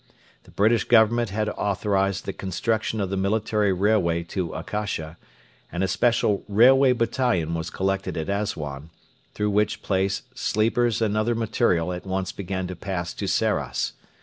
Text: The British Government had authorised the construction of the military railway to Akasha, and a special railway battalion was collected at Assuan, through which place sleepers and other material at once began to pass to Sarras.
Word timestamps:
The 0.45 0.49
British 0.49 0.85
Government 0.85 1.29
had 1.29 1.49
authorised 1.49 2.25
the 2.25 2.33
construction 2.33 2.99
of 2.99 3.11
the 3.11 3.17
military 3.21 3.71
railway 3.71 4.23
to 4.33 4.51
Akasha, 4.53 5.15
and 5.71 5.83
a 5.83 5.87
special 5.87 6.43
railway 6.47 6.91
battalion 6.93 7.53
was 7.53 7.69
collected 7.69 8.17
at 8.17 8.27
Assuan, 8.27 8.89
through 9.35 9.51
which 9.51 9.83
place 9.83 10.23
sleepers 10.33 11.03
and 11.03 11.15
other 11.15 11.35
material 11.35 11.93
at 11.93 12.07
once 12.07 12.31
began 12.31 12.65
to 12.65 12.75
pass 12.75 13.13
to 13.13 13.27
Sarras. 13.27 13.93